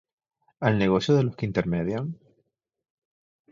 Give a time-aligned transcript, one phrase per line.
[0.59, 2.17] ¿al negocio de los que intermedian?